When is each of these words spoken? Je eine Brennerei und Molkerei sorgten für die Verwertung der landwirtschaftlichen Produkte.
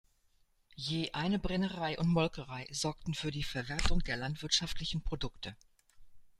Je 0.77 1.11
eine 1.11 1.37
Brennerei 1.37 1.99
und 1.99 2.07
Molkerei 2.07 2.67
sorgten 2.71 3.13
für 3.13 3.29
die 3.29 3.43
Verwertung 3.43 3.99
der 3.99 4.17
landwirtschaftlichen 4.17 5.03
Produkte. 5.03 5.55